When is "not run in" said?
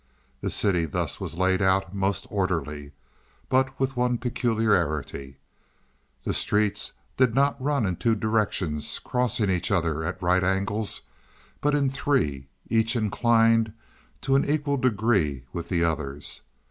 7.35-7.97